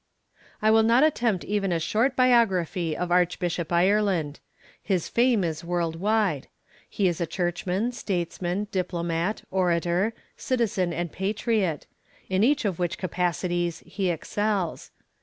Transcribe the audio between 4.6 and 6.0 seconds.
His fame is world